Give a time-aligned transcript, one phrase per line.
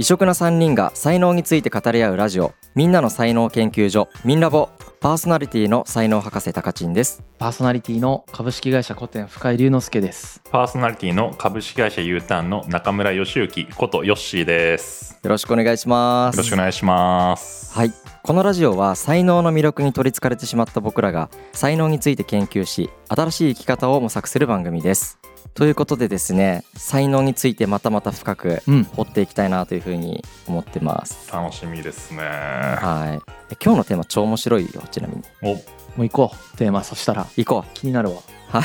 [0.00, 4.68] 異色な3人が才能について語り合うラジオみんなの才能研究所ミンラボ
[5.00, 7.24] パーソナリティの才能博士高知です。
[7.38, 10.40] パーソナリティの株式会社古典深井龍之介です。
[10.50, 15.18] パーソナリティの株式会社 U ターンの中村義之ことヨッシーです。
[15.20, 16.36] よろしくお願いします。
[16.36, 17.74] よろしくお願いします。
[17.76, 17.92] はい。
[18.22, 25.18] このラジオは才能の魅力に取りつかれてしまった僕らが才能について研究し新しい生き方を模索する番組です
[25.54, 28.84] ということでですね才能についてまたまた深くうん。
[28.84, 32.20] 掘っていきたいなというふうに思ってます、楽しみですね。
[32.20, 33.32] はい。
[33.50, 35.22] え今日のテーマ超面白いよちなみに。
[35.42, 35.54] お。
[35.54, 37.26] もう行こうテーマそしたら。
[37.36, 38.16] 行こ気になるわ。
[38.16, 38.62] うはい。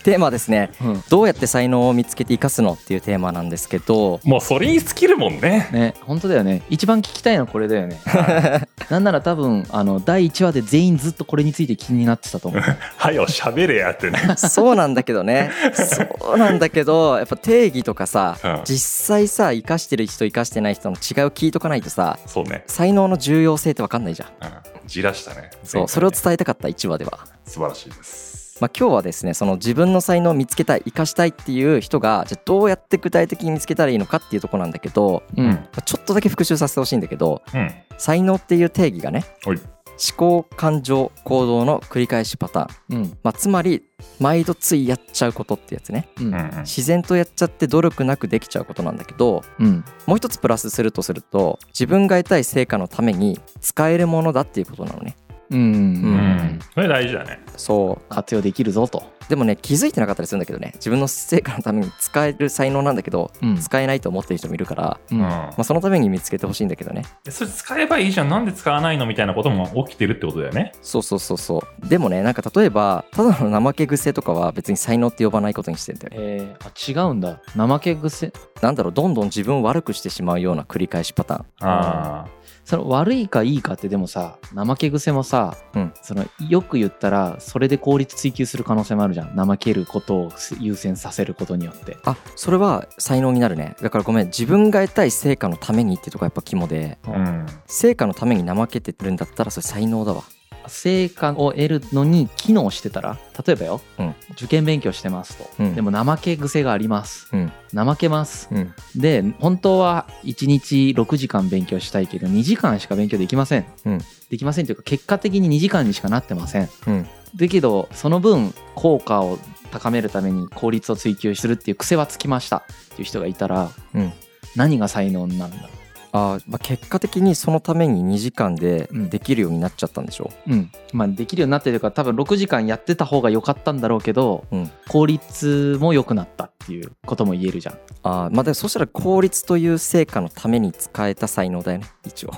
[0.04, 0.70] テーマはですね。
[0.82, 1.04] うん。
[1.08, 4.20] どうやって才能を見つけて生かすのっていうテーマなんですけど。
[4.24, 5.68] もうそれに尽きるもんね。
[5.72, 6.62] ね本当だよね。
[6.68, 7.98] 一番聞きたいのはこれだよね。
[8.90, 12.62] なんなら多分あの第1話で全員ずっとこれについて気になってたと思う。
[12.96, 14.18] はよ喋れやってね。
[14.36, 15.50] そうなんだけどね。
[15.74, 18.60] そうなんだけどやっぱ定義とかさうん。
[18.64, 24.28] 実際さ生かしてる人生かしてない人の違いを聞いとかないとさそうね、才能の重要性って分かんないじゃん。
[24.28, 24.48] うん、
[24.86, 25.50] じらしたね。
[25.64, 35.46] そうそれをえ伝えたかった1話では、素晴らしいですまあ、今日はですねその自分の才能を見つけたい生かしたいっていう人がじゃあどうやって具体的に見つけたらいいのかっていうところなんだけどうん。
[35.46, 37.70] まあちょっとだけ復習させてほしいんだけどうん。
[37.98, 39.58] 才能っていう定義がねはい。
[39.58, 43.18] 思考感情行動の繰り返しパターン、うん。
[43.22, 43.82] まあ、つまり
[44.20, 46.08] 毎度ついやっちゃうことってやつね。
[46.20, 46.32] うん。
[46.58, 49.84] 自然とやっちゃって努力なくできちゃうことなんだけどうん。
[50.06, 55.16] もう一つプラスするとすると自分が得たい成果のために使えるものだっていうことなのね
[55.50, 55.58] うん。
[55.58, 56.58] うん。
[56.74, 57.40] それ大事だね。
[57.56, 58.98] そ活用できるぞと。
[58.98, 63.56] うでもね気づいてなかったりするんだけどね自分の成果のために使える才能なんだけどうん。
[63.56, 65.18] 使えないと思ってる人もいるから、うん。
[65.18, 67.02] まあ、そのために見つけてほしいんだけどね。
[67.24, 68.28] でそれ使えばいいじゃん。
[68.28, 70.72] なんで使わないのみたいなことも起きてるってことだよね。
[70.82, 71.88] そうそうそうそう。
[71.88, 76.16] でもねなんか例えばただの怠け癖とかは別に才能って呼ばないことにしてんだよね。
[76.18, 77.40] えー、あ違うんだ。
[77.56, 78.32] 怠け癖？
[78.60, 81.68] なんだろうどんどん自分を悪くしてしまうような繰り返しパターン。
[81.68, 82.26] あ
[82.66, 85.92] その悪いかいいかってでもさ怠け癖もさ、うん。
[86.02, 89.36] そのよく言ったらそれで効率追求する可能性もあるじゃん。
[89.36, 91.96] 怠けることを優先させることによって。
[92.04, 93.76] あそれは才能になるね。
[93.80, 96.98] だからごめん自分が得たい成果のためにってとこがやっぱ肝で。
[97.06, 97.46] あうん。
[97.66, 100.24] 成果のために怠けてるんだったらそれ才能だわ
[100.68, 104.14] 成果を得るのに機能してたら例えばよ、うん。
[104.32, 105.74] 受験勉強してますと、うん。
[105.74, 107.52] でも怠け癖があります、うん。
[107.74, 108.48] 怠けます。
[108.50, 108.74] うん。
[108.96, 113.98] で本当は1日6時間勉強したいけど2時間しか勉強できません、うん。
[114.30, 116.68] できませんというか結果的に2時間にしかなってません。
[116.86, 117.06] うん。
[117.36, 119.38] だけどその分効果を
[119.70, 122.62] 高めるために効率を追求するっていう癖はつきましたっ
[122.96, 124.12] ていう人がいたらうん。
[124.54, 125.68] 何が才能になるんだろ
[126.16, 129.10] あー、まあ、結果的にそのために2時間でうん。
[129.10, 130.30] できるようになっちゃったんでしょ？
[130.46, 130.70] う、うん。
[130.92, 134.70] まあ、できるようになってるから多分6時間やってた方が良かったんだろうけど、うん。
[134.88, 137.78] 効率も良くなったっていうことも言えるじゃん。
[138.02, 142.30] あーまあでもそしたら効率という成果のために使えた才能だよね一応。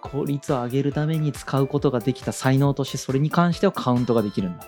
[0.00, 4.66] 効率を上げるために使うことができた才能としてそれに関してはカウントができるんだ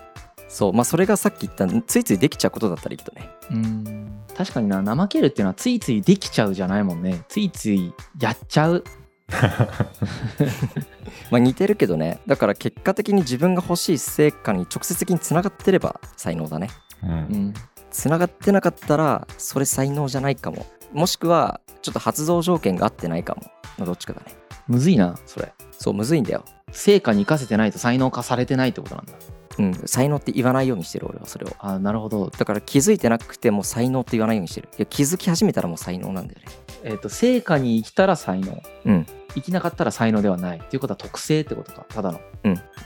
[0.51, 3.29] そうまあそれがさっき言ったついついできちゃうことだったらいいけどね。
[3.51, 4.23] うん。
[4.35, 7.23] 確かにな怠けるっていうのはついついできちゃうじゃないもんね。
[7.29, 8.83] ついついやっちゃう。
[11.31, 12.19] まあ似てるけどね。
[12.27, 16.69] だから結果的に自分が欲しい成果に直接的につながってれば才能だね。
[17.01, 17.09] うん。
[17.11, 17.53] うん。
[17.89, 20.65] つながってなかったらそれ才能じゃないかも。
[20.91, 23.43] もしくはちょっと発動条件が合ってないかも。
[23.77, 24.35] まあどっちかだね。
[24.67, 25.53] むずいなそれ。
[25.71, 26.43] そうむずいんだよ。
[26.73, 29.13] 成果に生かせてないと才能化されてないってことなんだ
[29.57, 29.73] うん。
[29.85, 31.53] 才能って言わないようにしてる俺はそれを。
[31.59, 32.29] あなるほど。
[32.29, 34.69] だから気づいてなくても才能って言わないようにしてる。
[34.77, 36.45] いや気づき始めたらもう才能なんだよね。
[36.83, 38.61] えっ、と成果に生きたら才能。
[38.85, 39.05] うん。
[39.33, 40.57] 生きなかったら才能ではない。
[40.57, 41.85] っていうことは特性ってことか。
[41.89, 42.19] ただの。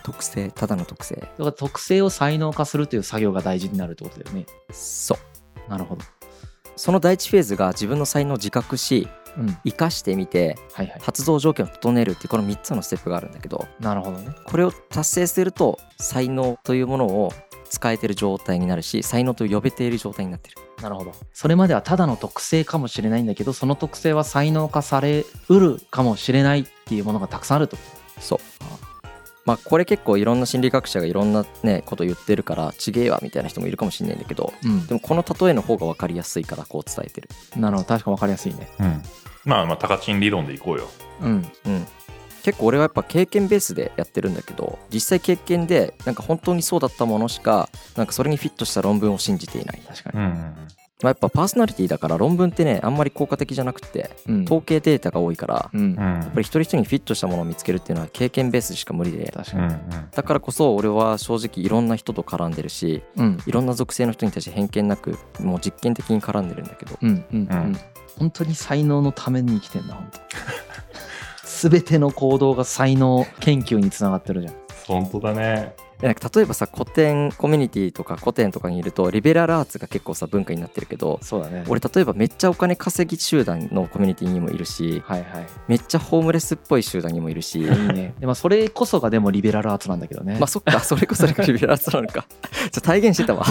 [0.04, 1.16] 特性ただの特性。
[1.16, 4.46] だから特性を才能化するという作業が大事になるってことだよね。
[4.72, 5.70] そう。
[5.70, 6.02] なるほど。
[6.76, 9.25] その第一フェーズが自分の才能を自覚しうん
[9.64, 11.00] 生かしてみてはいはい。
[11.02, 14.32] 発動条件を整えるっていうこの3つのステップがあるんだけどなるほどね。
[14.46, 17.34] これを達成すると才能というものを
[17.70, 20.56] 使えてる状態になるし才能と呼べている状態になってる。
[20.82, 21.12] なるほど。
[21.34, 27.82] それまではただの特性かもしれないんだけどその特性は才能化されうるかもしれないっていうものがたくさんあるってこ
[28.20, 28.40] そう。
[29.46, 34.88] まあこれ結構いろんな心理学者がいろんなねこと言ってるからちげえわみたいな人もいるかもしれないんだけどとうん。
[34.88, 37.30] でもこの例えの方が分かりやすいからこう伝えてる。
[37.56, 37.88] なるほど。
[37.88, 38.68] 確か分かりやすいね。
[38.80, 39.02] うん
[39.46, 40.90] まあまあ高賃理論でいこうよ。
[41.22, 41.88] うんうん。
[42.44, 50.20] 結構俺はやっぱ経験ベースでやってるんだけど実際経験でなんか本当にそうだったものしかなんかそれにフィットした論文を信じていない、確かに。
[50.20, 50.32] うん。
[51.02, 54.44] まあ、やっぱパーソナリティだから論文ってねあんまり効果的じゃなくてうん。
[54.44, 55.82] 統計データが多いからうん。
[55.82, 55.96] うん。
[55.96, 59.64] やっぱり一人一人にフィットしたものを見つけるっていうのは経験ベースでしか無理で確かに。
[59.64, 59.80] うんうん。
[60.16, 63.40] だからこそ俺は正直いろんな人と絡んでるしうん。
[63.48, 66.96] いろんな属性の人に対して偏見なくもう実験的に絡んでるんだけど。
[67.02, 67.78] うんうんううんん
[68.18, 70.20] 本当に才能のために生きてんだ本当。
[71.70, 74.54] 全ての行動が才能研究につながってるじゃん。
[74.88, 75.74] 本当だね。
[76.06, 81.64] なんか例えばさ古典コミュニティとか古典とかにいるとリベラルアーツが結構さ文化になってるけどそうだね。
[81.68, 85.48] 俺例えばめっちゃお金稼ぎ集団のコミュニティにもいるしはいはい。
[85.68, 87.60] めっちゃホームレスっぽい集団にもいるし。
[87.60, 88.14] いいね。
[88.20, 90.80] でもそれこそがでもリベラルアーツなんだけどね、まあそっか。
[90.82, 92.28] それこそリベラルアーツなのか。
[92.72, 93.44] ちょ体現してたわ。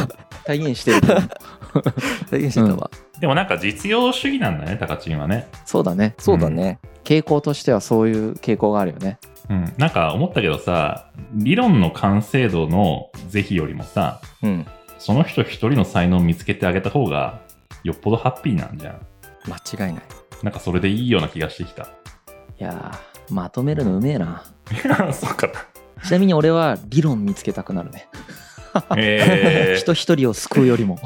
[0.45, 1.01] 体現してる
[2.31, 5.49] 体現してたわ、でもなんか実用主義なんだねタカチンはね。
[5.65, 6.15] そうだね。
[6.19, 9.19] そうだね、傾向としてはそういう傾向があるよね
[9.49, 9.73] うん。
[9.77, 14.67] なんか思ったけどさ理論の完成度の是非よりもさうん。
[14.99, 17.43] その人一人の才能を見つけてあげた方が
[17.83, 19.07] よっぽどハッピーなんじゃん。
[19.47, 20.03] 間違いない。
[20.43, 21.85] なんかそれでいいような気がしてきた。
[21.85, 21.87] い
[22.59, 24.45] やーまとめるのうめえな。
[25.13, 25.49] そうか
[26.03, 28.09] ちなみに俺は理論見つけたくなるね。
[28.97, 30.99] えー、 人一人を救うよりも。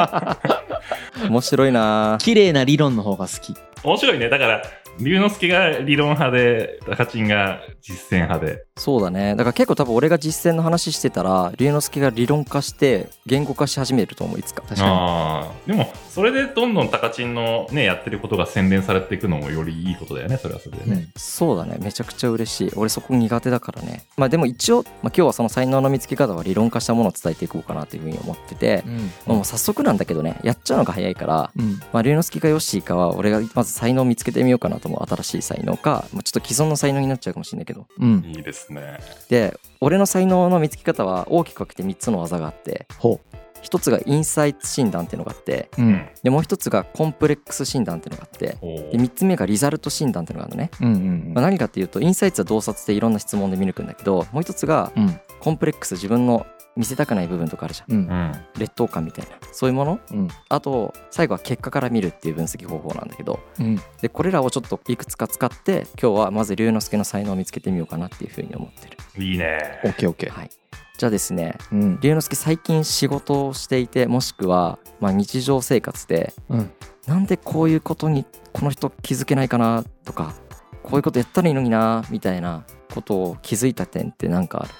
[1.28, 3.54] 面白いな綺麗な理論の方が好き。
[3.82, 4.28] 面白いね。
[4.28, 4.62] だから
[5.00, 8.64] 龍之介が理論派でタカチンが実践派で。
[8.76, 9.36] そうだね。
[9.36, 14.62] だから結構多分俺が実践の話してたら龍之介が理論化して言語化し始めると思ういつか。
[14.62, 15.68] 確かあー。
[15.68, 21.76] でもそれでどんどんタカチンのねやってることが洗練されていくのもよりいいことだよねそれはそれでに、ね、そうだね。
[21.80, 22.72] めちゃくちゃ嬉しい。
[22.76, 24.04] 俺そこ苦手だからね。
[24.16, 28.96] まあでも一応、まあ、今日はその才能の見つけ方は理論化したものを伝えていこうかなというふうに思ってて、うん。
[28.96, 30.40] まあもう早速なんだけどね。
[30.42, 31.50] やっちゃうのが早いから。
[31.56, 31.80] うん。
[31.92, 37.86] まあ、龍之介かヨッシーかは俺がまず才能を見つけてみようかなと思う新しい才能か、まあ、ちょっと既存の才能になっちゃうかもしれないけど。
[37.98, 38.24] うん。
[38.26, 38.98] いいですね。
[39.28, 43.20] で俺の才能の見つけ方は大きく分けて3つの技があってほ
[43.62, 46.06] 1つがインサイツ診断っていうのがあってううん。
[46.22, 57.92] でもう1つがコンプレックス診断っていうのがあってで3つ目がリザルト診断っていうのがあるのね、うんうんまあ、何かっていうとインサイツは洞察でいろんな質問で見抜くんだけどもう1つがうんコンプレックス自分の見せたくない部分とかあるじゃん。
[57.92, 58.08] うん。
[58.08, 58.32] うん。
[58.58, 59.36] 劣等感みたいな。
[59.52, 60.00] そういうもの？
[60.10, 60.28] うん。
[60.48, 63.40] あと最後は結果から見るっていう分析方法なんだけど。
[63.60, 63.80] うん。
[64.00, 69.80] でこれらをちょっといくつか使って今日はまず龍之介の才能を見つけてみようかなっていうふうに思ってる、いいね。
[69.84, 70.30] オッケーオッケー。
[70.30, 70.50] はい、
[70.98, 72.00] じゃあですねうん。
[72.00, 76.72] 龍之介最近仕事をしていてもしくは、まあ、日常生活でうん。
[77.06, 80.34] なんでこういうことにこの人気づけないかなとか
[80.82, 84.70] こういうことやったらいいのになみたいなことを気づいた点って何かある？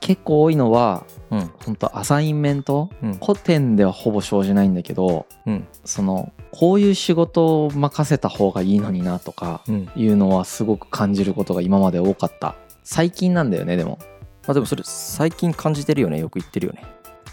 [0.00, 1.50] 結構多いのはうん。
[1.64, 2.90] 本当アサインメント？
[3.02, 3.14] うん。
[3.14, 5.68] 古典ではほぼ生じないんだけどうん。
[5.84, 9.90] そのこういう仕事を任せた方がいいのになとかうん。
[9.94, 12.56] いうのはすごく感じることが今まで多かった。
[12.82, 13.98] 最近なんだよねでも。
[14.46, 16.82] まあでもそれ最近感じてるよねよく言ってるよね。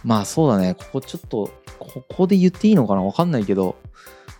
[0.04, 0.76] まあそうだね。
[0.76, 1.50] ここちょっと
[1.80, 3.02] ここで言っていいのかな？
[3.02, 3.76] 分かんないけど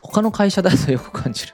[0.02, 1.54] 他の会社だとよく感じる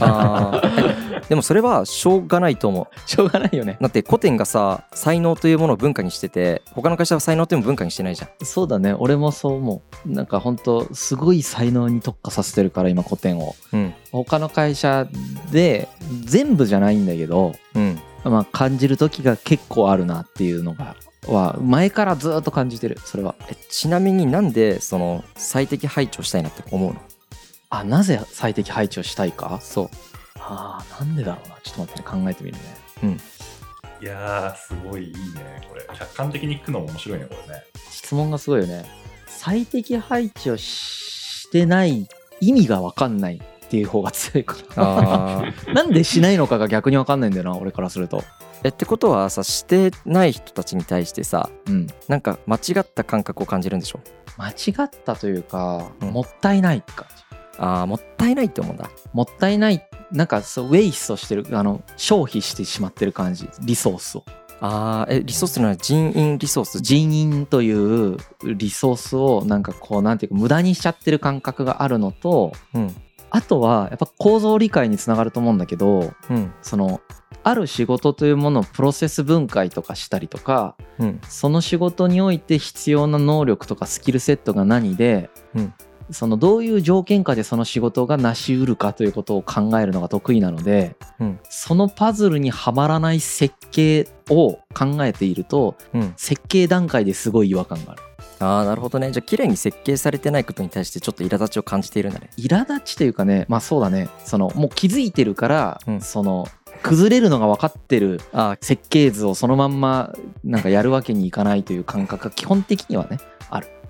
[0.00, 1.04] あー。
[1.28, 3.10] でもそれはしょうがないと思う。
[3.10, 3.78] しょうがないよね。
[3.80, 8.44] だって古典がさ才能というものを文化にしてて他の会社は才能というものを文化にしてないじゃん。
[8.44, 8.92] そうだね。
[8.92, 10.10] 俺もそう思う。
[10.10, 13.54] なんか本当すごい才能に特化させてるから今古典を。
[13.72, 13.94] うん。
[14.12, 15.06] 他の会社
[15.50, 15.88] で
[16.24, 17.98] 全部じゃないんだけどうん。
[18.24, 22.98] まあ感じる時が結構あるなっていうのがは前からずっと感じてる。
[23.04, 23.34] それは。
[23.48, 27.00] えちなみになんでその最適配置をしたいなって思うの？
[27.80, 29.58] あなぜ最適配置をしたいか？
[29.62, 29.90] そう。
[30.38, 31.56] あーなんでだろうな。
[31.62, 33.18] ちょっと待ってね考えてみるね。
[34.00, 35.86] いやーすごいいいねこれ。
[35.96, 37.62] 客観的に聞くのも面白いねこれね。
[37.90, 38.84] 質問がすごいよね。
[39.26, 42.06] 最適配置をしてない
[42.40, 45.66] 意味が分かんないっていう方が強いかあー。
[45.68, 48.22] な なんでしないのかが逆に分かんないんだよな俺からすると。
[48.62, 51.86] えってことはさしてない人たちに対してさうん。
[52.08, 54.00] なんか間違った感覚を感じるんでしょ？
[54.36, 54.54] 間違
[54.86, 56.10] ったというか、うん。
[56.10, 57.23] もったいないって感じ
[57.58, 58.90] あーもったいないって思うんだ。
[59.12, 63.48] もったいないなんかそうウェイストしてるあの消費してしまってる感じ。
[63.62, 64.24] リソースを。
[64.60, 66.80] あーえリソースというのは人員リソース？
[66.80, 72.94] 人員というリソースをなんかこうなんていうか無駄にしちゃってる感覚があるのとうん。
[73.30, 76.52] あとはやっぱ構造理解につながると思うんだけどうん。
[76.62, 77.00] その
[77.42, 81.20] ある仕事というものをプロセス分解とかしたりとかうん。
[81.28, 85.74] その仕事において必要な能力とかスキルセットが何で、うん
[86.10, 91.40] そのどういう条件下でその仕事が成し得るかということを考えるのが得意なので、うん。
[91.48, 96.14] そのパズルにはまらない設計を考えているとうん。
[96.16, 98.02] 設計段階ですごい違和感がある。
[98.40, 99.10] ああなるほどね。
[99.12, 102.30] じゃあ綺麗に設計されてないことに対してちょっと苛立ちを感じているんだね。
[102.36, 104.08] 苛立ちというかねまあそうだね。
[104.24, 106.00] そのもう気づいてるから、うん。
[106.00, 106.46] その
[106.82, 113.18] 崩れるのが分かってるあ設計図をそのまんまなんかやるわけにいかないという感覚が基本的にはね、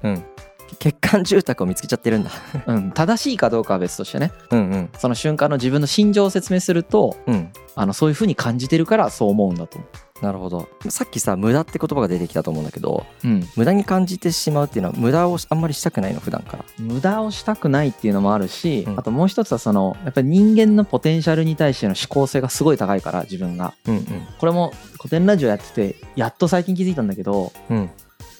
[0.04, 0.25] うん
[0.73, 2.30] 欠陥住宅を見つけちゃってるんだ。
[2.66, 4.33] うん、正しいかどうかは別としてね。
[4.50, 4.90] うんうん。
[4.99, 7.50] その瞬間の自分の心情を説明するとうん。
[7.76, 9.78] あのそういうふうに感じてるからそう思うんだと。
[9.78, 10.68] 思うなるほど。
[10.88, 16.64] さっきさ無駄って言葉が出てきたと思うんだけどうん、無駄に感じてしまうっていうのは無駄をあんまりしたくないの普段から。
[16.78, 18.99] 無駄をしたくないっていうのもあるし、うん。
[18.99, 23.75] あともう一つはそのやっぱり人間のポテンシャルに対しての思考性がすごい高いから自分が。
[23.87, 24.04] うんうん。
[24.38, 27.90] これも古典ラジオやっててやっと最近気づいたんだけどうん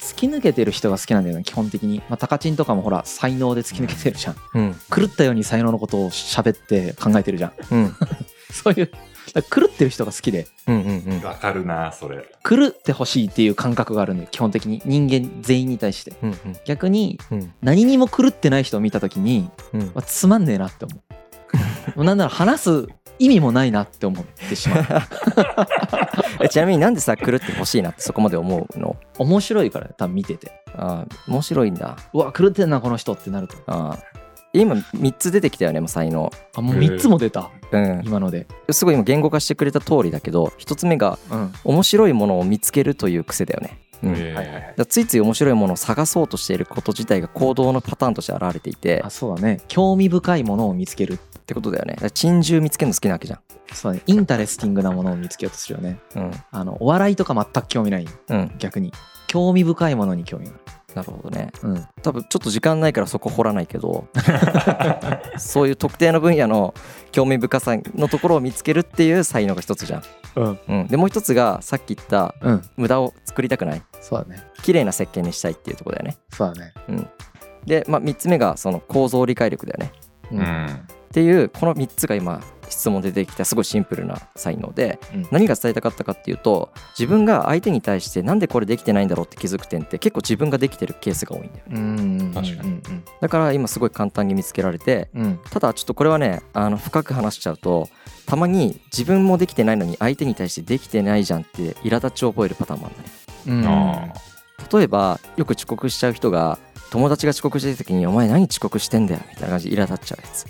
[0.04, 4.37] 突き抜けてる人が好きなんだよね基本的に、まあ、タカチンとかもほら才能で突き抜けてるじゃん。
[4.54, 4.76] うん。
[4.94, 7.52] 狂ったように才能のことを喋って考えてるじゃん。
[7.70, 7.96] うん。
[8.52, 8.90] そういう
[9.50, 10.46] 狂ってる人が好きで。
[10.66, 11.23] うんうんうん。
[11.23, 12.26] わかるなそれ。
[12.46, 14.82] 狂ってほしいっていう感覚があるんだよ基本的に。
[14.84, 16.12] 人間全員に対して。
[16.23, 17.52] うん逆にうん。
[17.62, 19.80] 何にも狂ってない人を見た時に、うん。
[19.80, 21.96] まあ、つまんねえなって思う。
[21.96, 22.87] もうなんなら話す
[23.18, 24.87] 意味もないなって思ってしまう。
[24.88, 24.94] え
[26.48, 28.96] ちなみになんでさ狂ってほしいなってそこまで思うの？
[29.18, 30.62] 面白いから多分見てて。
[30.76, 31.96] あー面白いんだ。
[32.12, 33.56] うわ狂ってんなこの人ってなると。
[33.66, 33.98] あー
[34.56, 36.30] 今3つ出てきたよねもう才能。
[36.54, 37.50] あもう3つも出た。
[37.72, 38.02] うん。
[38.04, 38.46] 今ので。
[38.70, 41.52] すごい今言語化してくれた通りだけど1つ目がうん。
[41.64, 44.14] 面白いものを見つけるという癖だよね、うん。
[44.14, 44.62] えーはいはいはい。
[44.62, 49.02] だからついつい面白いものを探そうとしていること自体が行動のパターンとして現れていて。
[49.04, 49.60] あそうだね。
[49.66, 51.92] 興味深いものを見つけるってことだよね。
[51.92, 53.40] だから珍獣見つけるの好きなわけじゃ
[53.72, 54.02] そうだね。
[54.06, 56.00] interesting なものを見つけようとするよね。
[56.14, 56.30] んうん。
[56.50, 58.06] あのお笑いとか全く興味ない。
[58.28, 58.50] うん。
[58.58, 58.92] 逆に。
[59.26, 60.52] 興味深いものに興味が
[60.94, 61.52] なるほどね。
[61.62, 61.86] あるうん。
[62.02, 64.06] 多分ちょっと時間ないからそこ掘らないけど
[65.36, 66.72] そういう特定の分野の
[67.12, 70.02] 興味深さのところを見つけるっていう才能が一つじゃん、
[70.36, 70.58] うん。
[70.68, 72.62] うん、でもう一つがさっき言ったうん。
[72.76, 73.82] 無駄を作りたくない。
[74.00, 74.42] そうだね。
[74.62, 76.16] 綺麗な設計にしたいっていうところだよね。
[76.30, 76.72] そうだね。
[77.66, 79.92] で、まあ、3つ目がその構造理解力だよね。
[80.30, 85.28] ううんんっていうこの3つが今質問で出てきたすごいシンプルな才能でうん。
[85.30, 91.64] 何が伝えたかったかっていうと自分が相手に対してなんでこれできてないんだろうって気づく点って結構自分ができてるケースが多いんだよ。
[91.68, 93.04] ねうん確かにうん。
[93.21, 95.23] だから今すごい簡単に見つけられてうん。
[95.23, 97.88] うんただちょっとこれはねあの深く話しちゃうと
[98.26, 102.90] たまに自分もできてないのに相手に対してできてないじゃんって苛立ちを覚えるパターンもあ
[103.47, 103.75] るんだね
[104.09, 104.12] うん。
[104.12, 104.14] あ
[104.76, 106.59] 例えばよく遅刻しちゃう人が
[106.94, 110.46] 友達が遅刻してる時に「お前何遅刻してんだよ」みたいな感じで苛立っちゃうやつ。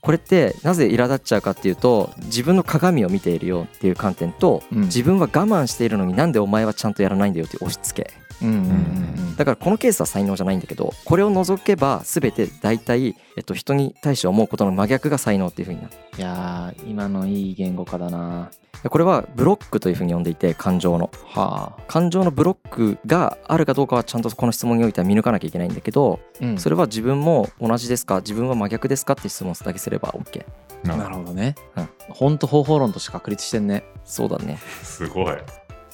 [0.00, 4.80] これってなぜ苛立っちゃうかっていうと自分の鏡を見ているよっていう観点とうん。
[4.84, 8.10] 自分は我慢しているのになんでお前はちゃんとやらないんだよっていう押し付け
[9.36, 15.94] だからこのケースは才能じゃないんだけどこれを除けば全て大体、えっと、人に対して思うことの真逆が才能っていうふうになる。
[16.16, 18.50] いやー今のいい言語化だな。
[18.88, 21.10] これはブロックというふうに呼んでいて感情の。
[21.26, 21.82] はあ。
[21.88, 26.58] 感情のブロックがあるかどうかはちゃんとこの質問においては見抜かなきゃいけないんだけどうん。
[26.58, 30.44] それは自分も同じですか自分は真逆ですかって質問だけすれば OK
[30.84, 31.54] ななるほどね。
[31.76, 31.88] うん。
[32.10, 33.84] ほんと方法論として確立してんね。
[34.04, 34.58] そうだね。
[34.82, 35.36] すごい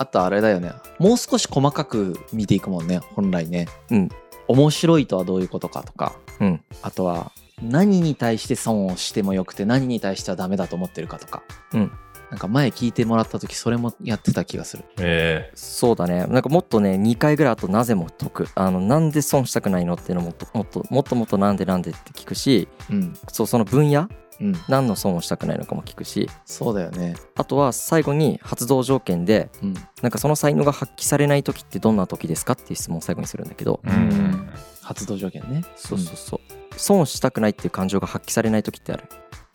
[0.01, 0.73] あとあれだよね。
[0.99, 3.69] もう少し細かく見ていくもんね本来ね。
[3.91, 4.09] うん。
[4.49, 6.15] 面白いとはどういうことかとか。
[6.41, 6.63] うん。
[6.81, 11.43] あとは何に対して損をしてもよくて何に対してはダメだと思ってるかとか。
[11.75, 11.93] うん。
[12.31, 14.85] なんか前聞いてもらった時それもやってた気がする。
[15.01, 15.51] え。
[15.55, 16.25] そうだね。
[16.29, 18.49] なんかもっとね2回ぐらいあとなぜも解く。
[18.55, 23.15] あのなんで損したくないのっていうのもっともっともっともっとなんでなんでって聞くしうん。
[23.31, 24.09] そうその分野
[24.41, 24.55] うん。
[24.69, 26.29] 何の損をしたくないのかも聞くし。
[26.45, 27.15] そうだよね。
[27.37, 29.75] あとは最後に発動条件でうん。
[30.03, 33.81] なんかその才能が発揮されない時ってどんな時ですかっていう質問を最後にするんだけど。
[33.85, 34.51] ーうん。
[34.83, 35.63] 発動条件ね。
[35.77, 36.41] そうそうそう。
[36.77, 39.05] 損したくないっていう感情が発揮されない時ってある？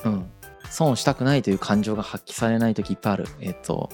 [0.05, 0.31] うん。
[0.69, 3.27] 損したくないという感情が発揮されない時いっぱいある。
[3.39, 3.89] えっ、と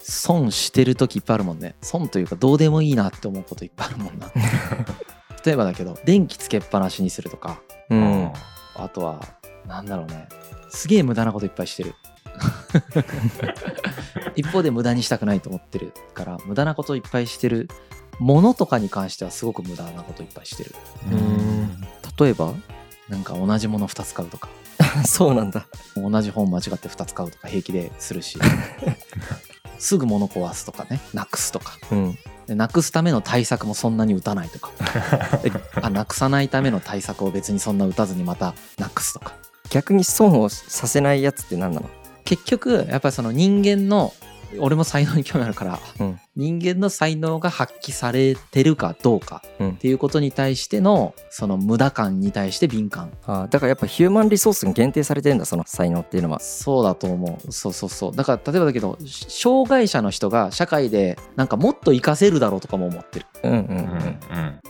[0.00, 1.74] 損してる時いっぱいあるもんね。
[1.82, 4.30] 損というかどうでもいいなって思うこといっぱいあるもんな。
[5.44, 7.60] 例えばだけど電気つけっぱなしにするとか。
[7.90, 8.32] うん。
[8.74, 9.20] あとは
[9.68, 10.28] なんだろうね。
[10.70, 11.94] すげえ無駄なこといっぱいしてる。
[14.36, 17.68] 一方で無駄にしたくないと思ってるから無駄なこといっぱいしてる
[18.20, 20.74] ものとかに関してはすごく無駄なこといっぱいしてる。
[21.10, 21.80] うん。
[22.18, 22.52] 例えば
[23.08, 24.48] なんか同じもの2つ買うとか。
[25.06, 25.66] そうなんだ。
[25.96, 28.38] 同じ本間違って2つ買うとか平気でするし。
[29.78, 31.00] すぐ物壊すとかね。
[31.14, 31.76] なくすとか。
[31.92, 32.18] うん。
[32.46, 34.70] でなくすための対策もそんなに打たないとか。
[35.82, 39.34] あなくさないための対策を別にそんな打たずにまたなくすとか
[39.70, 41.90] 逆に損をさせないやつって何なの？
[42.24, 44.12] 結局やっぱりその人間の
[44.60, 46.20] 俺も才能に興味あるからうん。
[46.34, 49.70] 人間の才能が発揮されてるかどうかうん。
[49.72, 53.12] っていうことに対してのその無駄感に対して敏感。
[53.26, 56.40] あーだからやっぱヒューマンリソースに限定されてるんだその才能っていうのは。
[56.40, 57.52] そうだと思う。
[57.52, 58.16] そうそうそう。
[58.16, 63.26] だから例えばだけどし障害者の人が社会でなんかもっと活かせるだろうとかも思ってる。
[63.42, 63.76] うんうんううん。
[63.76, 63.82] ん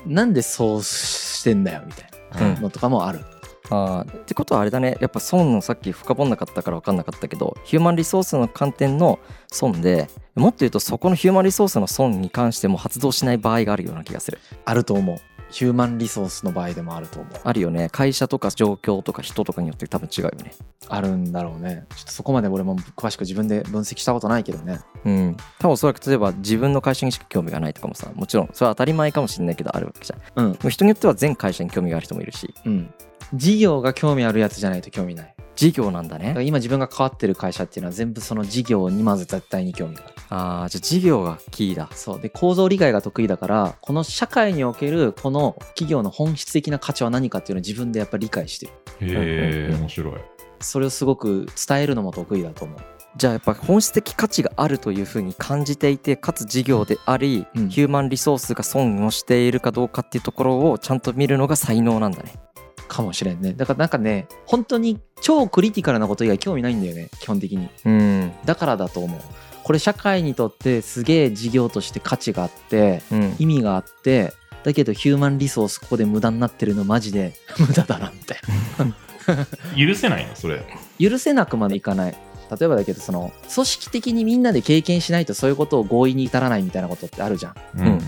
[0.07, 3.21] うんなんでそうしてんだよみたいうんなのとかもある
[3.71, 4.19] あー。
[4.21, 4.97] ってことはあれだね。
[5.01, 14.39] やっぱ損のさっき深掘んなかったから分かんなかったけどヒューマンリソースの観点の損でもっと言うとそこのヒューマンリソースの損に関しても発動しない場合があるような気がする。
[14.65, 15.19] あると思う。
[15.51, 17.33] ヒューマンリソースの場合でもあると思う。
[17.43, 17.89] あるよね。
[17.91, 20.53] 会社とか状況とか人とかによって多分違うよね。
[20.89, 21.87] あるんだろうね。
[21.97, 24.81] ちょっとそこまで俺も詳しく自分で分析したことないけどね。
[25.05, 25.37] うん。
[25.59, 28.51] 多分おそらく例えば自分の会社にしか興味がないとかもさもちろん。
[28.53, 30.49] それは当たり前かもしれないけどあるわけじゃん。
[30.49, 30.71] うん。
[30.71, 32.53] 人によっては全会社に興味がある人もいるし。
[32.67, 32.93] うん
[33.35, 35.35] 事業が興味あるやつじゃないと興味ない。
[35.59, 40.15] 事業なんだだからね今自分が関わってる会社っていうのは全部その事業にまず絶対に興味がある。
[40.31, 41.89] あーじゃあ事業がキーだ。
[41.93, 42.21] そう。
[42.21, 48.73] で構造理解が得意だからこの社会におけるこの企業の本質的な価値は何かっていうのを自分でやっぱり理解してる。
[49.01, 50.15] へえ面白い。
[50.61, 52.79] それをすごく伝えるのも得意だと思う。
[53.17, 57.69] じゃあやっぱ本質的価値があるというふうに感じていてかつ事業であり、うん。
[57.69, 62.35] ヒューマンリソースが損をしているかどうかっていうところをちゃんと見るのが才能なんだね
[62.89, 63.53] かもしれんね。
[63.53, 67.69] だからなんかね本当に超クリティカルなこと以外興味ないんだよね基本的に。
[67.85, 68.33] うん。
[68.45, 69.21] だからだと思う。
[69.63, 73.37] これ社会にとってすげえ事業として価値があってうん。
[73.39, 74.33] 意味があって
[74.65, 78.39] だけどヒューマンリソースここで無駄になってるのマジで 無駄だなみたい
[79.87, 80.35] 許せないの？
[80.35, 80.57] それ。
[81.01, 82.17] な許せなくまでいかない。
[82.59, 87.55] 例えばだけどその組織的にみんなで経験しないとそういうことを合意に至らないみたいなことってあるじゃん。
[87.77, 88.01] うん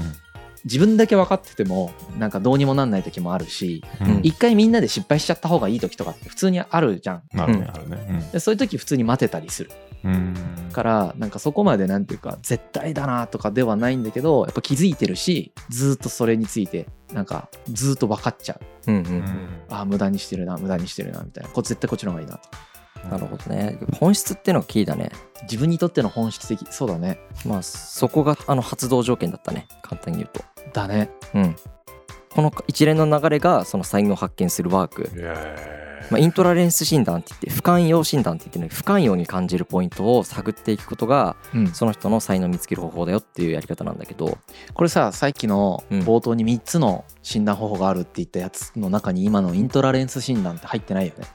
[0.64, 4.10] 自分だけ分かっててもなんかどうにもなんない時もあるしうん。
[4.10, 7.22] うん一回みんなで失敗しちゃった方がいい時とかって普通にあるじゃん。
[7.32, 7.60] なるうん。
[7.60, 8.28] ねあるね。
[8.32, 9.70] でそういう時普通に待てたりする。
[10.72, 18.92] からなんかそこまでなんていうか絶対だなとかではないんだけどやっぱ気づいてるしずーっとそれについてなんかずーっと分かっちゃう。
[18.92, 19.04] うんうん。
[19.06, 19.48] うん。
[19.68, 21.50] ああ無駄にしてるな無駄にしてるなみたいな。
[21.50, 22.48] こ絶対こっちの方がいいなと。
[23.10, 23.78] なるほどね。
[23.98, 25.10] 本質っていうのがキーだね。
[25.42, 27.18] 自分にとっての本質的そうだね。
[27.46, 29.68] まあそこがあの発動条件だったね。
[29.82, 31.10] 簡単に言うとだね。
[31.34, 31.56] うん。
[32.34, 41.72] この一連の流れがその才能を発見するワーク、へまあ、イントラレンス診断って言って不寛容診断って言ってね不寛容に感じるポイントを探っていくことがうん。
[41.72, 44.38] その人の才能を見つける方法だよっていうやり方なんだけど。
[44.74, 46.00] これささっきのうん。
[46.00, 51.26] 冒頭に3つの診断方法があるって言ったやつの中に今のイントラレンス診断って入ってないよね。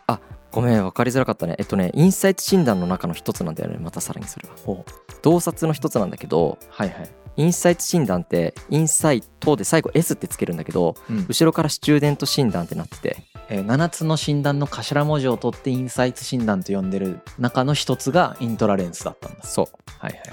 [0.55, 1.55] ごめん分かりづらかったね。
[1.60, 4.86] えっとねインサイト診断の中の一つなんだよねまたさらにそれは
[5.22, 11.25] 洞察の一つなんだけどはいはい、インサイト診断ってインサイトで最後 S ってつけるんだけどうん。
[11.27, 13.17] 後ろからスチューデント診断ってなってて。
[13.48, 19.43] えー7つの診断の頭文字を取ってインサイト診断と呼んでる中の一つがイントラレンスだったんだ。
[19.43, 19.67] そう。
[20.00, 20.24] はいはい。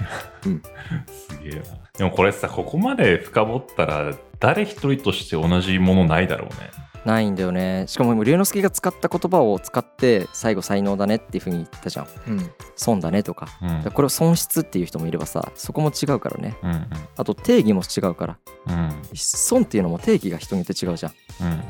[1.11, 1.83] すげえな。
[1.97, 6.71] でもこれさここまで深掘ったら誰一人として同じものないだろうね
[7.05, 7.85] ないんだよね。
[7.87, 12.07] しかも龍之介が使った言葉を使って最後才能だねっていうふうに言ったじゃん。
[12.27, 12.51] うん。
[12.75, 13.47] 損だねとか。
[13.61, 13.67] うん。
[13.67, 16.57] だからこれを損失っていう人もいればさそこも違うからね。
[16.63, 16.87] うん。
[17.17, 18.37] あと定義も違うから。
[18.67, 18.73] うん。
[18.73, 21.63] うん損っていうのも定義が人によって違うじゃん、うんうんま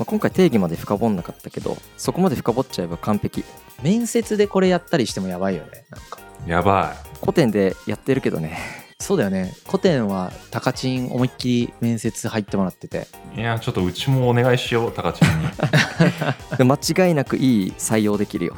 [0.00, 3.44] あ、今回定義まで深掘んなかったけどそこまで深掘っちゃえば完璧。
[3.82, 6.18] 面接でこれやったりしてもやばいよねなんか。
[6.18, 9.52] うんやば古典でやってるけどねそうだよね。
[9.66, 13.06] 古典はタカチン思いっきり面接入ってもらってて。
[13.36, 15.46] いいやちょっとうちもお願いしようタカちゃんに、
[16.56, 18.56] で間違いなくいい採用できるよ。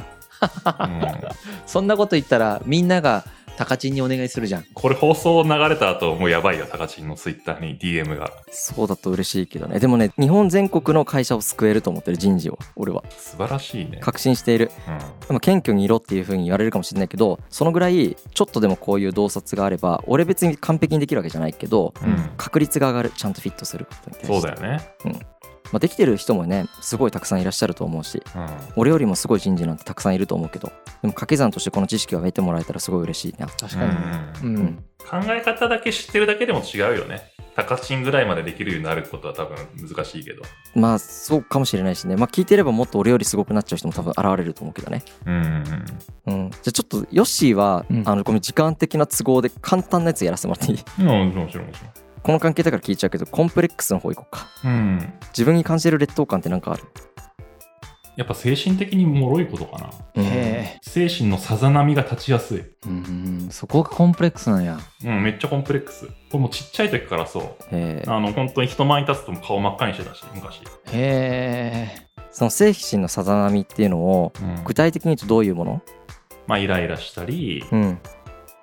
[0.63, 1.01] うん。
[1.67, 3.25] そんなこと言ったらみんなが
[3.57, 4.65] タカチンにお願いするじゃん。
[4.73, 8.31] これ放送流れた後もうやばいよタカチンのツイッターに DM が。
[8.51, 9.79] そうだと嬉しいけどね。
[9.79, 13.03] でもね日本全国の会社を救えると思ってる人事を俺は。
[13.17, 14.71] 素晴らしいね、確信している。
[14.87, 15.27] うん。
[15.27, 22.29] でも謙虚にいろっていう風に言われるかもしれないけどそのぐらいちょっとでもこういう洞察があれば俺別に完璧にできるわけじゃないけどうん。
[22.37, 23.09] 確率が上がる。
[23.09, 24.33] ちゃんとフィットすることに対して。
[24.33, 24.87] そうだよね、
[25.71, 30.73] まあ、できてる人もねすごいたくさんいらっしゃると思うしうん、俺よりもすごい人事なんてたくさんいると思うけどで
[31.07, 33.47] も掛け算としてこの知識を得てもらえたらすごい嬉しいな。
[33.47, 34.55] 確かにうん。
[34.55, 37.21] うん、考え方だけ知ってるだけでも違うよね。
[37.55, 39.57] タカチンぐらいまでできるようになることは多分
[39.89, 40.43] 難しいけど。
[40.75, 42.15] まあそうかもしれないしね。
[42.15, 45.03] まあ聞いてればもっと俺よりすごくなっちゃう人も多分現れると思うけどね。
[45.25, 45.35] うん
[46.25, 46.51] うんうん。
[46.51, 48.03] じゃあちょっとヨッシーは、うん。
[48.05, 50.83] あのごめん時間的な都合で簡単なやつやらせてもらっていい？
[50.99, 54.47] うんもちろんもちろんこの関係だから聞いちゃうけどコンプレックスの方行こうか。
[54.65, 55.13] うん。
[55.29, 56.83] 自分に感じる劣等感って何かある？
[58.17, 59.91] やっぱ精神的に脆いことかな。
[60.15, 62.57] へ精神のさざ波が立ちやすい。
[62.57, 64.79] えうんそこがコンプレックスなんや。
[65.05, 66.07] うんめっちゃコンプレックス。
[66.07, 67.55] これもうちっちゃい時からそう。
[67.71, 68.03] え。
[68.05, 70.61] ーあの本当に人前に立つと顔真っ赤にしてたし昔、へ
[70.93, 72.07] え。
[72.31, 74.63] その精神のさざ波っていうのをうん。
[74.63, 75.81] 具体的に言うとどういうもの？
[76.47, 77.99] まあイライラしたり、うん。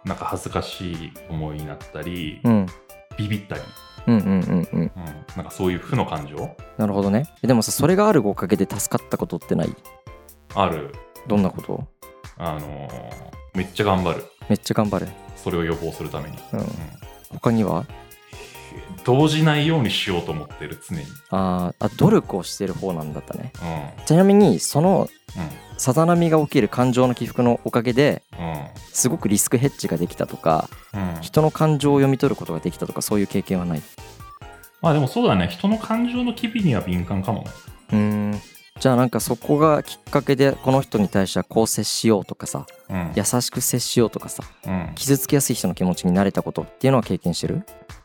[0.04, 2.66] なんか恥ずかしい思いになったり、うん
[3.16, 3.60] ビビったり、
[4.06, 4.80] うんうんうんうん。
[4.80, 4.90] うん、
[5.36, 6.56] なんかそういう負の感情？
[6.78, 7.32] なるほどね。
[7.42, 9.74] でもさそれがあるおかげで助かったことってない？
[10.54, 10.94] ある。
[11.26, 11.86] どんなこと？
[12.36, 14.24] あのーめっちゃ頑張る。
[14.48, 15.08] めっちゃ頑張る。
[15.36, 16.60] それを予防するために、うん。
[16.60, 16.66] うん。
[17.30, 17.86] 他には？
[19.04, 23.52] 動じないようにしようと思ってる常に、あーあ努力をしてる方なんだったね。
[24.02, 25.08] うちなみにそのん
[25.76, 28.64] さざ波が起きる感情の起伏のおかげでうん。
[28.92, 31.08] すごくリスクヘッジができたとかうん。
[31.16, 33.82] うん人の感情を読み取ることができたとかそういう経験はない。
[34.80, 35.48] まあでもそうだね。
[35.48, 37.50] 人の感情の機微には敏感かもね。
[37.92, 38.40] うーん。
[38.78, 43.12] じゃあなんかそこがきっかけでこの人に対してはこう接しようとかさうん。
[43.16, 44.92] 優しく接しようとかさうん。
[44.94, 47.62] 傷つきやすい人の気持ちになれたことっていうのは経験してる？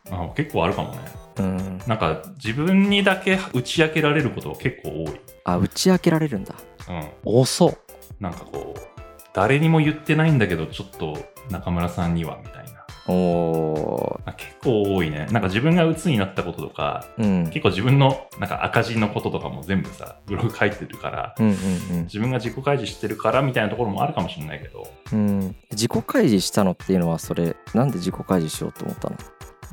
[0.10, 1.00] あ結構あるかもね。
[1.38, 1.82] うん。
[1.88, 5.22] なんか自分にだけ打ち明けられることが結構多い。
[5.44, 6.56] あ打ち明けられるんだ
[6.90, 7.10] うん。
[7.24, 7.78] 多そう
[8.20, 8.80] なんかこう
[9.34, 11.18] 誰にも言ってないんだけどちょっと
[11.50, 12.70] 中村さんにはみたいな。
[13.12, 15.26] おあ結構多いね。
[15.32, 17.50] なんか自分が鬱になったこととかーうん。
[17.50, 24.88] 結構自分のなんか赤字のこととかも全部さブログ書いてるからうんうん自分が自己開示してるからみたいなところもあるかもしれないけど。
[25.12, 25.56] うんうん。
[25.72, 29.16] 自己開示したのっていうのはそれなんで自己開示しようと思ったの？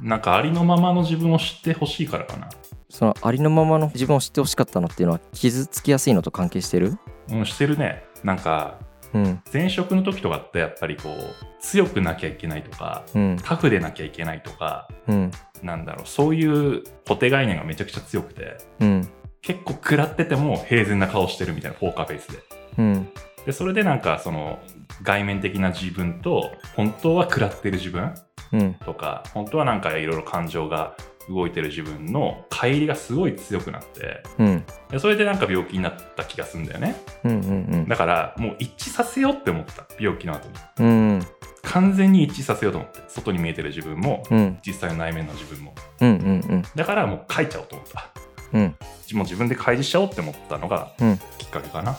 [0.01, 2.49] なんかありのままの自分を知ってほしいからかな
[2.97, 6.97] そのありのままの自分を知ってほしかったのっていうのは傷つきやすいのと関係してる？
[7.31, 8.03] うんしてるね。
[8.25, 8.79] なんか
[9.13, 9.43] うん。
[9.53, 11.13] 前職の時とかってやっぱりこう
[11.61, 13.37] 強くなきゃいけないとかうん。
[13.45, 15.31] タフでなきゃいけないとかうん。
[15.63, 19.09] なんだろうそういう固定概念がめちゃくちゃ強くてうん。
[19.43, 22.39] 結構食らってても平然な顔してるみたいなポーカーフェイスで。
[22.79, 23.09] うん。
[23.45, 24.59] でそれでなんかその
[25.03, 28.15] 外面的な自分と本当は食らってる自分
[28.53, 28.75] うん。
[28.87, 30.97] とか本当はなんかいろいろ感情が
[31.29, 34.65] 動いてる自分の乖離がすごい強くなってうん。
[34.91, 36.97] でそれでなんか病気になった気がするんだよね。
[37.25, 37.35] うんう
[37.77, 39.87] んだからもう一致させようって思った。
[39.99, 40.55] 病気の後に。
[40.81, 40.87] うん。
[40.87, 41.27] うん
[41.63, 44.59] 完全に一致させようと思って外に見えてる自分もうん。
[44.65, 45.75] 実際の内面の自分も。
[46.01, 46.13] うんう
[46.57, 46.65] ん。
[46.77, 48.11] だからもう書いちゃおうと思った。
[48.53, 48.63] うん。
[48.63, 51.19] もう自分で開示しちゃおうって思ったのがうん。
[51.39, 51.99] きっかけかな。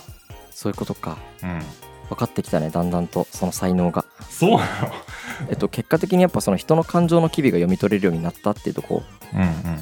[0.52, 1.18] そういうことか。
[1.44, 1.62] うん
[2.10, 4.06] 分かってきたねだんだんとその才能が。
[4.30, 4.64] そうなの？
[5.50, 9.04] えっと結果的にやっぱその人の感情の機微が読み取れるようになったっていうとこ。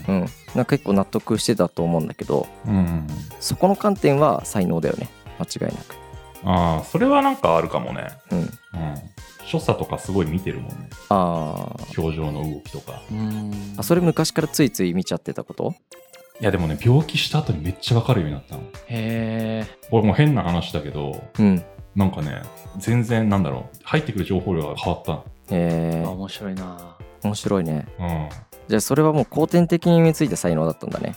[0.08, 0.26] うんうん。
[0.56, 2.48] なんか結構納得してたと思うんだけど。
[2.66, 2.78] うんうん。
[2.78, 3.08] うん
[3.40, 5.10] そこの観点は才能だよね。
[5.40, 5.96] 間違いなく。
[6.44, 8.08] ああそれはなんかあるかもね。
[8.32, 8.40] うん。
[8.40, 8.50] うん。
[9.46, 10.90] 所作とかすごい見てるもんね。
[11.10, 12.02] あー。
[12.02, 13.02] 表情の動きとか。
[13.12, 13.76] うん。
[13.78, 15.76] あそれ昔からついつい見ちゃってたこと？
[16.42, 18.64] いやでもね病気した後にめっちゃわかるようになったの。
[18.64, 21.64] へえこれもう変な話だけどうん
[21.96, 22.42] なんかね
[22.78, 23.78] 全然なんだろう。
[23.84, 25.24] 入ってくる情報量が変わった。
[25.50, 26.98] えー、面白いな。
[27.24, 27.88] 面白いね。
[28.00, 28.30] うん。
[28.68, 31.16] じゃあそれはもう後天的に身についた才能だったんだね。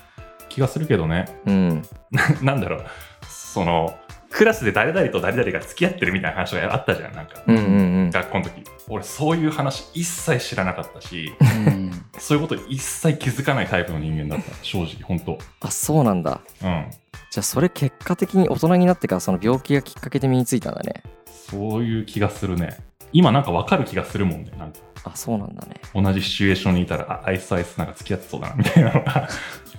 [0.49, 1.27] 気がするけどね。
[1.47, 1.83] うん。
[2.43, 2.87] なんだろう。
[3.29, 3.95] その
[4.31, 7.67] クラスで誰々と誰々が付き合ってるみたいな話があったじゃんなんか、うんうんう
[8.07, 8.11] ん。
[8.11, 8.63] 学校の時。
[8.89, 11.91] 俺そういう話一切知らなかったしうん。
[12.19, 14.53] そういうこと一切気づかないタイプの人間だった。
[14.63, 15.39] 正直本当。
[15.61, 16.41] あそうなんだ。
[16.63, 16.87] うん
[17.31, 21.03] じゃあそれ結果的に大人になってからその病気がきっかけで身についたんだね。
[21.51, 22.79] そういう気がするね。
[23.13, 24.79] 今なんかわかる気がするもんねなんか。
[25.05, 25.81] あそうなんだね。
[25.95, 28.93] 同じシチュエーションにいたらああいつあいつなんか付き合ってそうだなみたいな。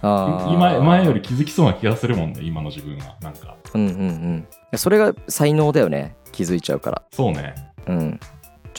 [0.01, 3.15] のが今前より気づきそうな気がするもんね今の自分は。
[3.21, 3.55] なんか。
[3.73, 4.77] うんうんうん。
[4.77, 7.01] それが才能だよね気づいちゃうから。
[7.11, 7.55] そうね。
[7.87, 8.19] うん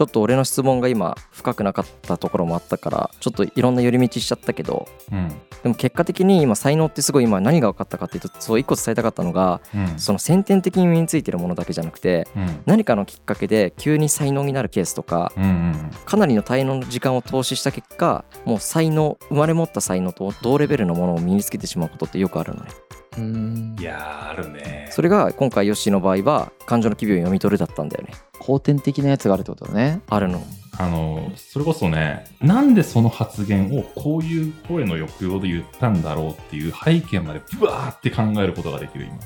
[0.00, 5.28] ちょっと俺の質問が今深くなかったところもあったからちょっといろんな寄り道しちゃったけどうん。
[5.62, 9.98] でも結果的に今才能ってすごい今何が分かったかっていうとそう一個伝えたかったのがうん。
[9.98, 12.62] その先天的に身についてるものだけじゃなくてうん。
[12.64, 22.70] 何かのきっかけで急に才能になるケースとかうんうんかなりの才能の時間を投資した結果もう才能生まれ持った才能と同レベルのものを身につけてしまうことってよくあるのね
[23.18, 23.76] うん。
[23.78, 24.88] いやーあるね。
[24.90, 28.12] それが今回ヨッシーの場合は感情の機微を読み取るだったんだよね。
[28.38, 30.00] 後天的なやつがあるってことだね。
[30.08, 30.42] あるの。
[30.78, 39.18] あのそれこそねなんでその発言をこういう声の抑揚で言ったんだろうっていう背景までブワーって考えることができる今。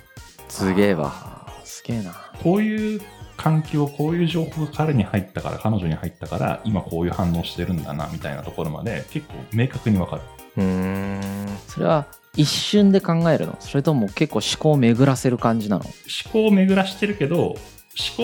[0.49, 1.47] すげえわ。
[1.65, 2.15] すげえな。
[2.43, 3.01] こういう
[3.37, 10.23] 環境こういう情報が彼に入ったから彼女に入ったから今こういう反応してるんだなみたいなところまで結構明確にわかる
[10.57, 11.21] うーん。
[11.69, 13.57] それは一瞬で考えるの？
[13.61, 15.85] それとも結構思考を巡らせる感じなの？
[15.85, 15.93] 思
[16.33, 17.57] 考を巡らしてるけど思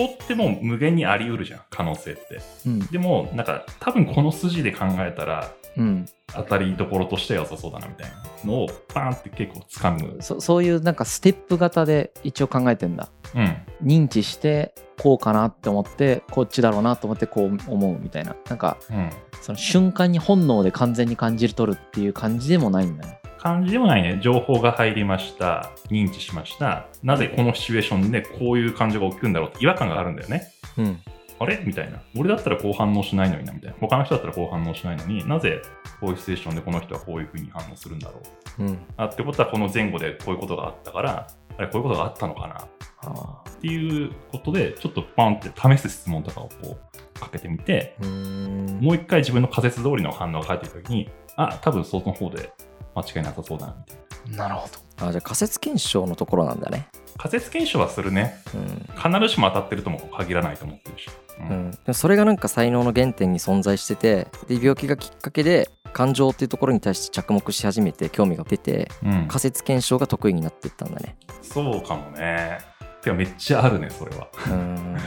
[0.07, 10.17] 考ってもう無限にあり得るじゃん可能性ってうんでもなんか多分この筋で考えたらうん当たりどころとしては良さそうだなみたいなのをバーンって結構掴む。
[10.21, 13.09] そそういうなんかステップ型で一応考えてんだ。
[13.35, 13.57] うん。
[13.83, 18.35] 認知してこうかなって思ってこっちだろうなと思ってこう思うみたいな。
[18.49, 19.09] なんかうん。
[19.41, 23.19] その瞬間に本能で完全に感じる取るっていう感じでもないんだね。
[23.39, 24.19] 感じでもないね。
[24.21, 25.71] 情報が入りました。
[25.89, 26.85] 認知しました。
[27.01, 30.51] なぜこのシチュエーションでこういう感情が起きるんだろうって違和感があるんだよね。
[30.77, 30.99] うん
[31.41, 31.61] あれ？
[31.65, 32.01] みたいな。
[32.15, 33.77] 俺だったらこう反応しないのになみたいな。
[33.79, 35.61] 他の人だったらこう反応しないのになぜ
[35.99, 38.21] こういうシチュエーションでこの人はこういうふうに反応するんだろ
[38.59, 38.63] う。
[38.63, 38.77] うん。
[38.97, 41.27] あってことはこの前後でこういうことがあったから
[41.57, 42.67] あれこういうことがあったのかな？
[43.03, 46.77] あっていうことでちょっとパンって試す質問とかをこ
[47.15, 52.53] うかけてみてもう一回自分の仮説通りの反応が返ってきた時にあ多分その方で
[52.95, 54.47] 間違いなさそうだなみたいな。
[54.47, 56.87] なるほどあじゃあ仮説検証のところなんだね。
[57.17, 58.35] 仮説検証はするね。
[58.53, 59.11] うん。
[59.11, 61.09] 必ずしも当たってるとも限らないと思ってるし、
[61.39, 61.49] うん。
[61.49, 69.27] うん、でもそれがなんか才能の原点に存在しててで病気がきっかけで感情っていうところに対して着目し始めて興味が出てうん。
[69.27, 71.15] 仮説検証が得意になっていったんだね。
[71.41, 72.59] そうかもね。
[73.01, 74.27] てかめっちゃあるねそれは。
[74.33, 74.97] うーん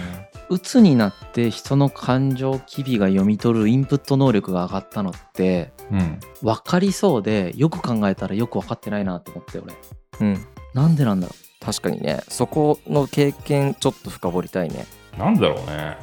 [0.51, 6.19] 鬱になって人の感情機微が読み取るインプット能力が上がったのってうん。
[6.43, 9.75] 分かりそうでよく考えたらよく分かってないなと思って俺。
[10.21, 10.47] うん。
[10.75, 12.23] なんでなんだろ確かにね。
[12.29, 14.87] そこの経験ちょっと深掘りたいね。
[15.19, 15.97] なんだろうね。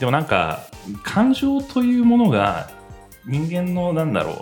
[0.00, 0.60] でもなんか
[1.02, 2.70] 感情というものが
[3.24, 4.36] 人間のなんだろう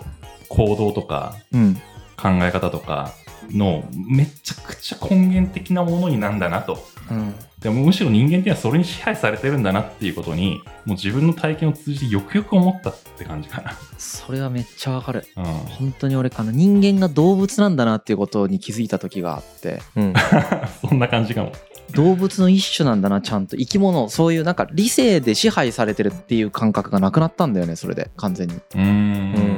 [0.49, 1.75] 行動とかううん。
[2.17, 3.13] 考え方とか
[3.51, 6.77] のめちゃくちゃ根源的なものになんだなと。
[7.09, 7.35] うん。
[7.59, 13.63] でもむしろ人間っていうのはそれに支配されてるんだなっていうことにもう自分の体験を通じてよくよく思ったって感じか
[13.97, 15.25] それはめっちゃわかる。
[15.35, 19.81] な、うん、本当に俺あの人間が動物なんだなっていうことに気づいた時があって。
[19.95, 20.13] うん。
[20.87, 21.53] そんな感じかも。
[21.93, 23.55] 動物の一種なんだなちゃんと。
[23.55, 24.09] 生き物。
[24.09, 28.09] そういうなんか理性で支配されてるっていう感覚がなくなったんだよねそれで。
[28.17, 28.55] 完全に。
[28.55, 28.83] うーん。
[28.83, 28.83] う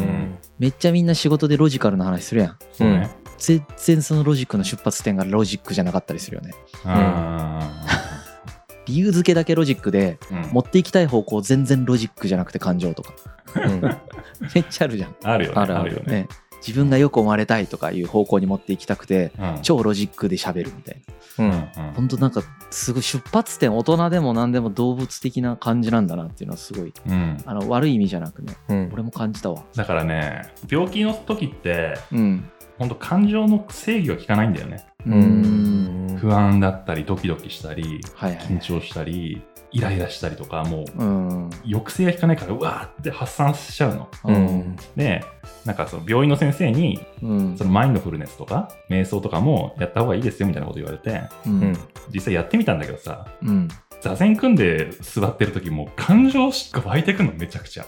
[0.03, 2.57] んめっちゃみんな仕事でロジカルな話するやん。
[2.71, 6.53] そうね、全然そのロジックの出発点がロジックじゃなかったりするよね。
[6.85, 7.85] あ
[8.85, 10.51] 理由付けだけロジックでーうん。
[10.51, 13.13] 持っていきたい方向全然ロジックじゃなくて感情とか。
[13.55, 13.81] うん。
[14.55, 15.15] めっちゃあるじゃん。
[15.23, 15.57] あるよね。
[15.59, 15.77] ある。
[15.77, 16.13] あるよね。
[16.21, 16.27] ね
[16.65, 19.59] 自分がよく思われたいとかいう方向に持っていきたくてうん。
[19.61, 21.01] 超ロジックで喋るみたい
[21.37, 21.45] な。
[21.45, 21.57] うんうん。
[21.87, 27.37] うん本当なんかすごい出発点大人でも何でも動物的な感じなんだなっていうのはすごいうん。
[27.45, 28.89] あの悪い意味じゃなくねうん。
[28.93, 29.63] 俺も感じたわ。
[29.75, 32.49] だからね病気の時ってうん。
[32.77, 34.85] 本当感情の制御は効かないんだよね。
[36.19, 38.45] 不安だったりドキドキしたりはいはい。
[38.45, 41.49] 緊張したりイライラしたりとかもううん。
[41.63, 44.09] 抑制が効かないからうわーって発散しちゃうの。
[44.25, 44.75] うん。
[44.95, 45.23] で
[45.65, 47.57] なんかその病院の先生にうん。
[47.57, 51.21] そのマインドフルネスとか瞑想とかもやった方がいいですよみたいなこと言われて
[52.13, 53.67] 実際やってみたんだけどさうん。
[54.01, 57.85] 座禅組んで座ってる時もう感情しか湧いてくのめちゃくちゃ。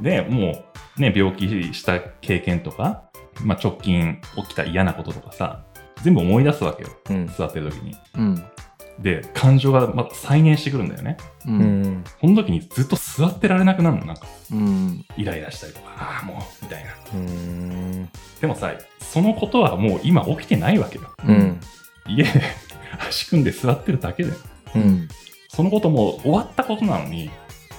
[0.00, 0.64] でも
[0.98, 3.04] うね病気した経験とか、
[3.42, 5.64] まあ、直近起きた嫌なこととかさ
[6.02, 7.26] 全部思い出すわけようん。
[7.26, 7.96] 座ってる時に。
[8.16, 8.44] うん
[8.98, 11.16] で感情がまた再燃してくるんだよね。
[11.46, 11.82] ううん。
[11.82, 14.26] んその時にずっと座ってられなくなるのなんか。
[14.52, 15.04] うん。
[15.16, 16.90] イライラしたりとかああもうみたいな。
[17.12, 18.08] うん。
[18.40, 21.04] でもさそのことはもう今起きてないわけよ。
[21.26, 21.60] うん。
[22.06, 22.30] 家で
[23.08, 24.30] 足組んで座ってるだけで。
[24.30, 24.34] う
[24.76, 24.80] うん。
[24.80, 25.08] ん
[25.48, 27.30] そのことも終わったことなのに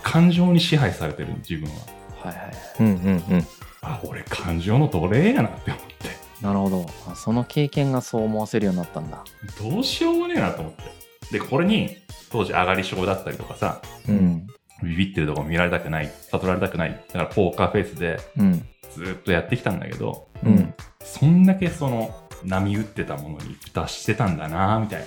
[0.04, 1.76] 感情に支配されてる自分は。
[2.24, 2.54] はいはい。
[2.80, 3.48] うんうんうん。
[3.82, 5.96] あ俺感情の奴隷やなって思って。
[6.42, 6.86] なるほど。
[7.10, 9.24] あその経験がそう思わせるようになったんだ。
[9.62, 10.84] どうしようもねえなと思って
[11.32, 11.98] でこれに
[12.32, 14.48] 当時上がり症だったりとかさうん。
[14.84, 18.68] ビビってるとこ見られたくない悟られたくないだからポーカーフェイスでうん。
[18.94, 20.74] ずっとやってきたんだけどうん。
[21.04, 25.06] そんだけその波打ってたものに脱してたんだなみたい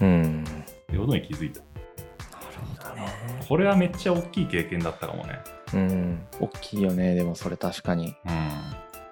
[0.00, 0.06] な。
[0.06, 0.44] うん。
[0.44, 1.60] ってことに気づいた。
[3.48, 5.40] これはめっちゃ大きい経験だったかもね。
[5.74, 6.22] うん。
[6.40, 8.14] 大きいよねでもそれ確かに。
[8.26, 8.50] うん。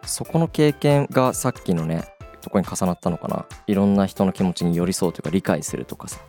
[0.04, 2.04] そこの経験がさっきのね
[2.40, 3.46] とこに重なったのかな。
[3.66, 6.20] いろんな人の気持ちに寄り添うというか理解するとかさ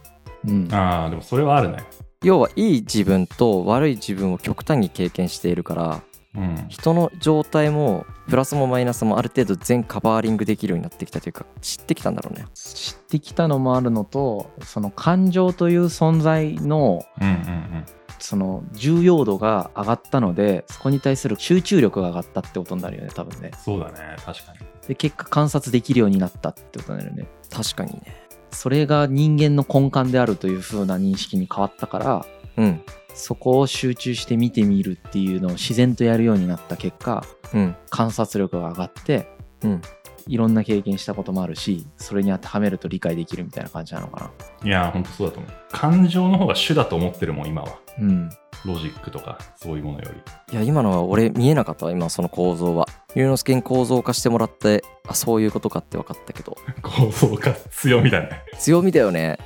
[0.47, 0.67] うん。
[0.73, 1.84] ああでもそれはあるね。
[2.23, 6.02] 要はいい自分と悪い自分を極端に経験しているから
[6.36, 6.65] うん。
[6.67, 12.45] 人の状態もプラスもマイナスもある程度全カバーリングできるようになってきたというか知ってきたんだろうね。
[12.54, 17.86] 知ってきたのもあるのとその感情という存在のうんうん。
[18.21, 23.52] その重要度が上がったのでそこに対する集中力が上がったってことになるよね多分ね。
[23.63, 24.60] そうだね確かに。
[24.88, 27.28] で結果観察できるようになったってことになるよね。
[27.49, 32.26] 確かにねそれが人間の根幹であるという風な認識に変わったから
[32.58, 32.82] うん。
[33.14, 37.76] そこを集中して見てみるっていうのを自然とやるようになった結果うん。
[37.90, 39.28] 観察力が上がって
[39.64, 39.82] うん
[40.30, 44.32] いろんな経験したこともあるしそれに当てはめると理解できるみたいな感じなのか
[44.63, 45.52] いやーほんとそうだと思う。
[45.72, 47.68] 感情の方が主だと思ってるもん今は。
[47.68, 48.30] なうん。
[48.65, 50.54] ロジックとかそういうものより。
[50.54, 52.88] いや今のは俺見えなかったわ今その構造は。
[53.15, 56.56] 龍之介に構造化してもらってあそういうことかって分かったけど。
[56.84, 58.44] 構造化強みだね。
[58.60, 59.39] 強みだよね。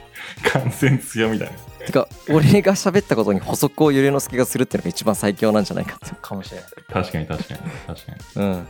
[0.51, 1.57] 完全強みだね。
[1.85, 6.15] てか俺が喋ったことに補足を龍之介がするっていうのが一番最強なんじゃないかって。
[6.21, 8.45] かもしれない確かに確かに確かに。
[8.45, 8.67] うん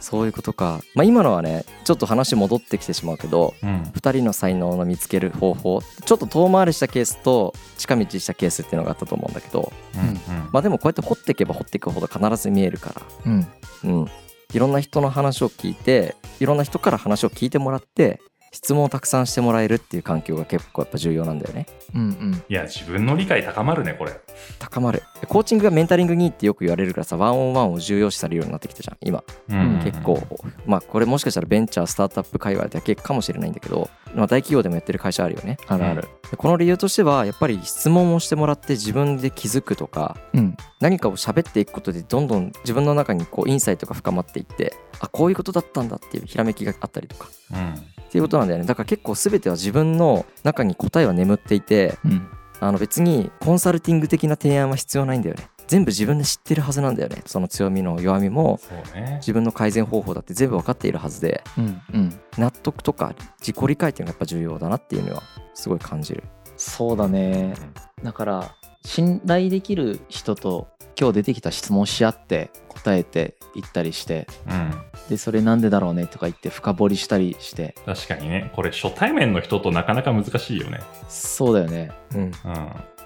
[0.00, 0.80] そういうことか。
[0.94, 3.82] まあ今のはねちょっと話戻ってきてしまうけどうん。
[3.94, 10.48] 2人の才能の見つける方法ちょっと遠回りしたケースと近道したケースっていうのがあったと思うんだけどうんうん。
[10.52, 13.02] まあでもこうやって掘っていけば掘っていくほど必ず見えるから。
[13.26, 13.46] うん。
[13.84, 14.08] うん。
[14.54, 18.20] いろんな人の話を聞いていろんな人から話を聞いてもらって
[18.52, 21.66] 質問をたくさんしてもらえるっていう環境が結構やっぱ重要なんだよね。
[21.94, 22.44] うんうん。
[22.48, 24.12] いや自分の理解高まるねこれ。
[24.58, 25.02] 高まる。
[25.28, 29.22] コーチングがメンタリングにってよく言われるからさワンオンワンを重要視されるようになってきたじゃん今。
[29.48, 29.80] うん。
[29.84, 30.22] 結構。
[30.66, 40.56] まあこれもしかしたらベンチャースタートアップ界隈だけかもしれないんだけど、まあ、大企業でもやってる会社あるよねあるあるでこの理由としてはやっぱり質問をしてもらって自分で気づくとかうん。
[40.80, 47.74] 何かを喋っていくことでどんどん自分の中にこうインサイトが深まっていってあこういうことだったんだっていうひらめきがあったりとかうん。
[47.74, 48.66] っていうことなんだよね。
[48.66, 52.28] だから結構全ては自分の中に答えは眠っていてうん。
[52.60, 57.22] あの別にコンサルティング的な提案は必要ないんだよね全部自分で知ってるはずなんだよね。
[57.26, 58.58] その強みの弱みも
[58.94, 59.18] ね。
[59.20, 62.20] 自分の改善方法だって全部分かっているはずでうんうん。
[62.38, 65.22] 納得とか自己理解っていうのがやっぱ重要だなっていうのは
[65.54, 66.24] すごい感じる。
[66.56, 67.54] そうだね。
[68.02, 68.54] だから
[68.84, 74.72] 信頼できる人と今日出てきた質問し合って答えていったりしてうん。
[75.10, 77.74] でそれなんでだろうねとか言って深掘りしたりして。
[77.84, 78.50] 確かにね。
[78.56, 80.80] これ初対面の人となかなか難しいよね。
[81.10, 81.90] そうだよね。
[82.14, 82.20] うん。
[82.22, 82.32] うん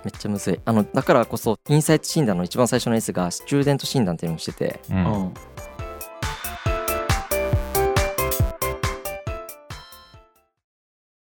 [0.05, 0.61] めっちゃむずい。
[0.65, 4.81] あのだからこそインサイト診断の一番最初の S がスチューデント診断っていうのをしてて。
[4.91, 5.35] うん